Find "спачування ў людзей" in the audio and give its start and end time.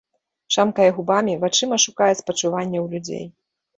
2.23-3.25